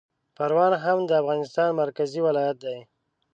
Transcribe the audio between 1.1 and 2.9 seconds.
افغانستان مرکزي ولایت دی